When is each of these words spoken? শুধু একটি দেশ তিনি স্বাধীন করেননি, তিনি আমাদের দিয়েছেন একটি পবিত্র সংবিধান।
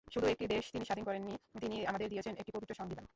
শুধু 0.07 0.27
একটি 0.27 0.45
দেশ 0.47 0.63
তিনি 0.71 0.85
স্বাধীন 0.85 1.05
করেননি, 1.05 1.33
তিনি 1.59 1.77
আমাদের 1.85 2.07
দিয়েছেন 2.09 2.33
একটি 2.35 2.51
পবিত্র 2.51 2.73
সংবিধান। 2.73 3.05